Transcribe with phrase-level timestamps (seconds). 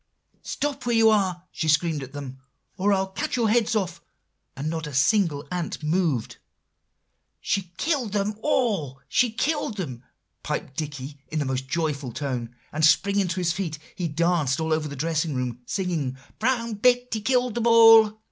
[0.41, 2.39] "'Stop where you are!' she screamed at them,
[2.75, 4.01] 'or I'll cut your heads off!'
[4.57, 6.37] and not a single ant moved."
[7.39, 10.01] "She killed them all, she killed them!"
[10.41, 14.73] piped Dicky in the most joyful tone; and springing to his feet he danced all
[14.73, 18.19] over the dressing room, singing, "Brown Betty killed them all!"